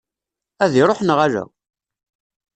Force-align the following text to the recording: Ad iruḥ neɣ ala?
Ad 0.63 0.73
iruḥ 0.81 0.99
neɣ 1.03 1.19
ala? 1.25 1.43